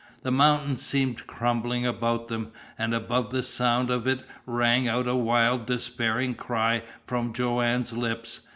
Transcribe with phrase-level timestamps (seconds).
[0.23, 5.13] The mountain seemed crumbling about them, and above the sound of it rang out a
[5.15, 8.39] wild, despairing cry from Joanne's lips.